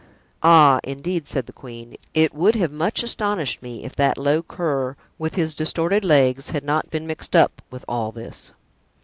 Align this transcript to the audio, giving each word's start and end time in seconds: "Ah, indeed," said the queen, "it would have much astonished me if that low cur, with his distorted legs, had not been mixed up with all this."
"Ah, 0.41 0.79
indeed," 0.83 1.27
said 1.27 1.45
the 1.45 1.53
queen, 1.53 1.95
"it 2.15 2.33
would 2.33 2.55
have 2.55 2.71
much 2.71 3.03
astonished 3.03 3.61
me 3.61 3.83
if 3.85 3.95
that 3.95 4.17
low 4.17 4.41
cur, 4.41 4.95
with 5.19 5.35
his 5.35 5.53
distorted 5.53 6.03
legs, 6.03 6.49
had 6.49 6.63
not 6.63 6.89
been 6.89 7.05
mixed 7.05 7.35
up 7.35 7.61
with 7.69 7.85
all 7.87 8.11
this." 8.11 8.51